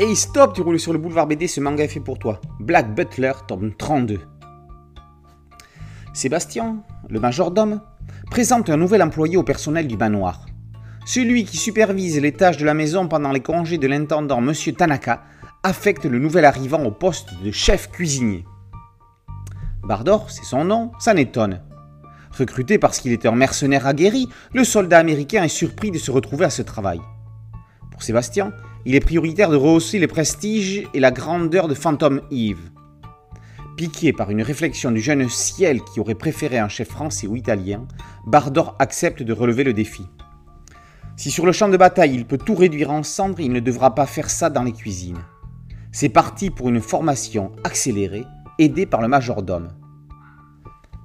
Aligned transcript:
Hey 0.00 0.16
stop, 0.16 0.54
tu 0.54 0.60
roules 0.60 0.80
sur 0.80 0.92
le 0.92 0.98
boulevard 0.98 1.28
BD, 1.28 1.46
ce 1.46 1.60
manga 1.60 1.84
est 1.84 1.88
fait 1.88 2.00
pour 2.00 2.18
toi. 2.18 2.40
Black 2.58 2.96
Butler, 2.96 3.30
tome 3.46 3.72
32. 3.76 4.18
Sébastien, 6.12 6.82
le 7.08 7.20
majordome, 7.20 7.80
présente 8.28 8.70
un 8.70 8.76
nouvel 8.76 9.04
employé 9.04 9.36
au 9.36 9.44
personnel 9.44 9.86
du 9.86 9.96
manoir. 9.96 10.46
Celui 11.06 11.44
qui 11.44 11.58
supervise 11.58 12.20
les 12.20 12.32
tâches 12.32 12.56
de 12.56 12.64
la 12.64 12.74
maison 12.74 13.06
pendant 13.06 13.30
les 13.30 13.38
congés 13.38 13.78
de 13.78 13.86
l'intendant 13.86 14.40
Monsieur 14.40 14.72
Tanaka 14.72 15.22
affecte 15.62 16.06
le 16.06 16.18
nouvel 16.18 16.44
arrivant 16.44 16.82
au 16.82 16.90
poste 16.90 17.28
de 17.44 17.52
chef 17.52 17.88
cuisinier. 17.88 18.44
Bardor, 19.84 20.28
c'est 20.28 20.44
son 20.44 20.64
nom, 20.64 20.90
ça 20.98 21.14
n'étonne. 21.14 21.60
Recruté 22.36 22.78
parce 22.78 22.98
qu'il 22.98 23.12
était 23.12 23.28
un 23.28 23.36
mercenaire 23.36 23.86
aguerri, 23.86 24.28
le 24.54 24.64
soldat 24.64 24.98
américain 24.98 25.44
est 25.44 25.48
surpris 25.48 25.92
de 25.92 25.98
se 25.98 26.10
retrouver 26.10 26.46
à 26.46 26.50
ce 26.50 26.62
travail. 26.62 27.00
Pour 27.92 28.02
Sébastien, 28.02 28.52
il 28.86 28.94
est 28.94 29.00
prioritaire 29.00 29.50
de 29.50 29.56
rehausser 29.56 29.98
les 29.98 30.06
prestiges 30.06 30.86
et 30.92 31.00
la 31.00 31.10
grandeur 31.10 31.68
de 31.68 31.74
Phantom 31.74 32.20
Eve. 32.30 32.70
Piqué 33.76 34.12
par 34.12 34.30
une 34.30 34.42
réflexion 34.42 34.90
du 34.90 35.00
jeune 35.00 35.28
ciel 35.28 35.82
qui 35.82 36.00
aurait 36.00 36.14
préféré 36.14 36.58
un 36.58 36.68
chef 36.68 36.88
français 36.88 37.26
ou 37.26 37.34
italien, 37.34 37.86
Bardor 38.26 38.76
accepte 38.78 39.22
de 39.22 39.32
relever 39.32 39.64
le 39.64 39.72
défi. 39.72 40.06
Si 41.16 41.30
sur 41.30 41.46
le 41.46 41.52
champ 41.52 41.68
de 41.68 41.76
bataille 41.76 42.14
il 42.14 42.26
peut 42.26 42.38
tout 42.38 42.54
réduire 42.54 42.90
en 42.90 43.02
cendres, 43.02 43.40
il 43.40 43.52
ne 43.52 43.60
devra 43.60 43.94
pas 43.94 44.06
faire 44.06 44.28
ça 44.28 44.50
dans 44.50 44.62
les 44.62 44.72
cuisines. 44.72 45.24
C'est 45.90 46.08
parti 46.08 46.50
pour 46.50 46.68
une 46.68 46.80
formation 46.80 47.52
accélérée, 47.64 48.24
aidé 48.58 48.84
par 48.84 49.00
le 49.00 49.08
majordome. 49.08 49.68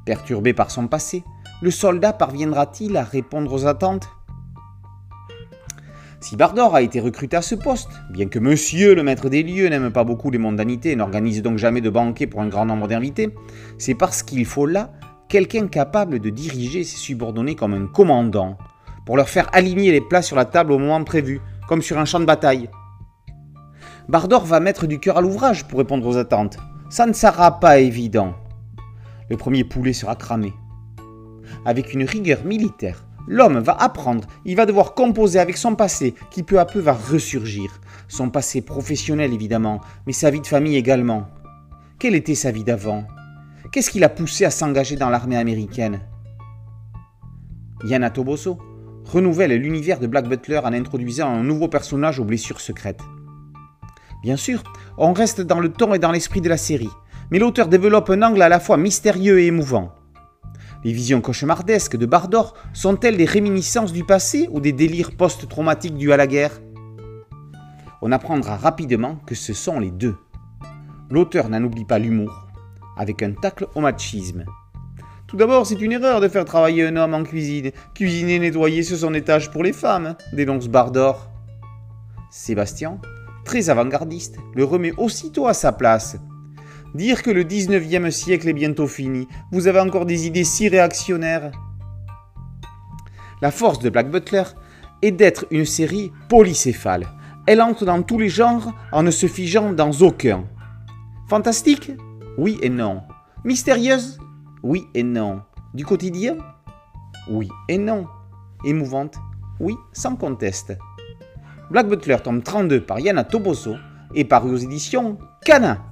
Perturbé 0.05 0.53
par 0.53 0.69
son 0.69 0.87
passé, 0.87 1.23
le 1.61 1.71
soldat 1.71 2.11
parviendra-t-il 2.11 2.97
à 2.97 3.03
répondre 3.03 3.53
aux 3.53 3.65
attentes? 3.65 4.09
Si 6.21 6.35
Bardor 6.35 6.75
a 6.75 6.81
été 6.81 6.99
recruté 6.99 7.37
à 7.37 7.41
ce 7.41 7.55
poste, 7.55 7.89
bien 8.11 8.27
que 8.27 8.39
monsieur 8.39 8.93
le 8.93 9.03
maître 9.03 9.29
des 9.29 9.41
lieux 9.41 9.69
n'aime 9.69 9.91
pas 9.91 10.03
beaucoup 10.03 10.31
les 10.31 10.37
mondanités 10.37 10.91
et 10.91 10.95
n'organise 10.95 11.41
donc 11.41 11.57
jamais 11.57 11.81
de 11.81 11.89
banquet 11.89 12.27
pour 12.27 12.41
un 12.41 12.47
grand 12.47 12.65
nombre 12.65 12.87
d'invités, 12.87 13.33
c'est 13.77 13.95
parce 13.95 14.21
qu'il 14.21 14.45
faut 14.45 14.65
là 14.65 14.91
quelqu'un 15.29 15.67
capable 15.67 16.19
de 16.19 16.29
diriger 16.29 16.83
ses 16.83 16.97
subordonnés 16.97 17.55
comme 17.55 17.73
un 17.73 17.85
commandant, 17.87 18.57
pour 19.05 19.15
leur 19.15 19.29
faire 19.29 19.49
aligner 19.53 19.91
les 19.91 20.01
plats 20.01 20.21
sur 20.21 20.35
la 20.35 20.45
table 20.45 20.71
au 20.71 20.77
moment 20.77 21.03
prévu, 21.03 21.39
comme 21.67 21.81
sur 21.81 21.97
un 21.97 22.05
champ 22.05 22.19
de 22.19 22.25
bataille. 22.25 22.69
Bardor 24.09 24.43
va 24.45 24.59
mettre 24.59 24.87
du 24.87 24.99
cœur 24.99 25.17
à 25.17 25.21
l'ouvrage 25.21 25.65
pour 25.65 25.79
répondre 25.79 26.05
aux 26.07 26.17
attentes. 26.17 26.57
Ça 26.89 27.05
ne 27.05 27.13
sera 27.13 27.59
pas 27.59 27.79
évident. 27.79 28.33
Le 29.29 29.37
premier 29.37 29.63
poulet 29.63 29.93
sera 29.93 30.15
cramé. 30.15 30.51
Avec 31.65 31.93
une 31.93 32.03
rigueur 32.03 32.43
militaire, 32.43 33.05
L'homme 33.27 33.59
va 33.59 33.73
apprendre, 33.73 34.27
il 34.45 34.55
va 34.55 34.65
devoir 34.65 34.93
composer 34.93 35.39
avec 35.39 35.57
son 35.57 35.75
passé 35.75 36.15
qui 36.31 36.43
peu 36.43 36.59
à 36.59 36.65
peu 36.65 36.79
va 36.79 36.93
ressurgir. 36.93 37.79
Son 38.07 38.29
passé 38.29 38.61
professionnel 38.61 39.33
évidemment, 39.33 39.81
mais 40.07 40.13
sa 40.13 40.31
vie 40.31 40.41
de 40.41 40.47
famille 40.47 40.77
également. 40.77 41.27
Quelle 41.99 42.15
était 42.15 42.35
sa 42.35 42.51
vie 42.51 42.63
d'avant? 42.63 43.05
Qu'est-ce 43.71 43.91
qui 43.91 43.99
l'a 43.99 44.09
poussé 44.09 44.45
à 44.45 44.49
s'engager 44.49 44.95
dans 44.95 45.09
l'armée 45.09 45.37
américaine? 45.37 46.01
Yana 47.83 48.09
Toboso 48.09 48.57
renouvelle 49.05 49.53
l'univers 49.53 49.99
de 49.99 50.07
Black 50.07 50.27
Butler 50.27 50.59
en 50.63 50.73
introduisant 50.73 51.29
un 51.29 51.43
nouveau 51.43 51.67
personnage 51.67 52.19
aux 52.19 52.25
blessures 52.25 52.61
secrètes. 52.61 53.01
Bien 54.23 54.37
sûr, 54.37 54.63
on 54.97 55.13
reste 55.13 55.41
dans 55.41 55.59
le 55.59 55.69
ton 55.69 55.93
et 55.93 55.99
dans 55.99 56.11
l'esprit 56.11 56.41
de 56.41 56.49
la 56.49 56.57
série, 56.57 56.89
mais 57.31 57.39
l'auteur 57.39 57.67
développe 57.67 58.09
un 58.09 58.21
angle 58.21 58.41
à 58.41 58.49
la 58.49 58.59
fois 58.59 58.77
mystérieux 58.77 59.39
et 59.39 59.47
émouvant. 59.47 59.93
Les 60.85 60.93
visions 60.93 61.19
cauchemardesques 61.19 61.97
de 61.97 62.05
Bardor 62.05 62.53
sont-elles 62.73 63.17
des 63.17 63.25
réminiscences 63.25 63.91
du 63.91 64.05
passé 64.05 64.47
ou 64.51 64.61
des 64.61 64.71
délires 64.71 65.11
post-traumatiques 65.17 65.97
dus 65.97 66.13
à 66.13 66.17
la 66.17 66.25
guerre? 66.25 66.61
On 68.01 68.13
apprendra 68.13 68.55
rapidement 68.55 69.17
que 69.25 69.35
ce 69.35 69.53
sont 69.53 69.81
les 69.81 69.91
deux. 69.91 70.15
L'auteur 71.09 71.49
n'en 71.49 71.63
oublie 71.63 71.83
pas 71.83 71.99
l'humour, 71.99 72.47
avec 72.97 73.21
un 73.23 73.33
tacle 73.33 73.67
au 73.75 73.81
machisme. 73.81 74.45
Tout 75.27 75.35
d'abord, 75.35 75.65
c'est 75.65 75.81
une 75.81 75.91
erreur 75.91 76.21
de 76.21 76.29
faire 76.29 76.45
travailler 76.45 76.87
un 76.87 76.95
homme 76.95 77.13
en 77.13 77.23
cuisine. 77.23 77.71
Cuisiner 77.93 78.35
et 78.35 78.39
nettoyer, 78.39 78.81
ce 78.81 78.95
sont 78.95 79.11
des 79.11 79.23
tâches 79.23 79.51
pour 79.51 79.63
les 79.63 79.73
femmes, 79.73 80.15
dénonce 80.31 80.69
Bardor. 80.69 81.29
Sébastien, 82.31 82.99
très 83.43 83.69
avant-gardiste, 83.69 84.37
le 84.55 84.63
remet 84.63 84.93
aussitôt 84.97 85.47
à 85.47 85.53
sa 85.53 85.73
place. 85.73 86.15
Dire 86.95 87.21
que 87.21 87.29
le 87.29 87.43
19e 87.43 88.09
siècle 88.09 88.49
est 88.49 88.53
bientôt 88.53 88.87
fini, 88.87 89.27
vous 89.51 89.67
avez 89.67 89.79
encore 89.79 90.05
des 90.05 90.25
idées 90.25 90.43
si 90.43 90.67
réactionnaires. 90.69 91.51
La 93.41 93.51
force 93.51 93.79
de 93.79 93.89
Black 93.89 94.09
Butler 94.09 94.43
est 95.01 95.11
d'être 95.11 95.45
une 95.51 95.65
série 95.65 96.11
polycéphale. 96.29 97.07
Elle 97.45 97.61
entre 97.61 97.85
dans 97.85 98.01
tous 98.01 98.17
les 98.17 98.29
genres 98.29 98.73
en 98.91 99.03
ne 99.03 99.11
se 99.11 99.27
figeant 99.27 99.71
dans 99.71 99.91
aucun. 100.01 100.45
Fantastique? 101.29 101.91
Oui 102.37 102.57
et 102.61 102.69
non. 102.69 103.03
Mystérieuse? 103.45 104.19
Oui 104.63 104.83
et 104.93 105.03
non. 105.03 105.41
Du 105.73 105.85
quotidien? 105.85 106.37
Oui 107.29 107.49
et 107.67 107.77
non. 107.77 108.07
Émouvante? 108.65 109.15
Oui, 109.59 109.75
sans 109.93 110.15
conteste. 110.15 110.77
Black 111.69 111.87
Butler 111.87 112.17
tombe 112.23 112.43
32 112.43 112.81
par 112.81 112.99
Yana 112.99 113.23
Toboso 113.23 113.75
et 114.15 114.25
paru 114.25 114.51
aux 114.51 114.57
éditions 114.57 115.17
Cana. 115.45 115.88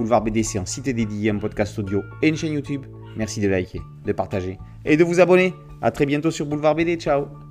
Boulevard 0.00 0.22
BD, 0.22 0.42
c'est 0.42 0.58
un 0.58 0.64
site 0.64 0.88
dédié, 0.88 1.28
un 1.28 1.36
podcast 1.36 1.78
audio 1.78 2.02
et 2.22 2.28
une 2.28 2.36
chaîne 2.36 2.54
YouTube. 2.54 2.86
Merci 3.18 3.38
de 3.38 3.48
liker, 3.48 3.82
de 4.06 4.12
partager 4.12 4.58
et 4.86 4.96
de 4.96 5.04
vous 5.04 5.20
abonner. 5.20 5.52
A 5.82 5.90
très 5.90 6.06
bientôt 6.06 6.30
sur 6.30 6.46
Boulevard 6.46 6.74
BD. 6.74 6.96
Ciao 6.96 7.49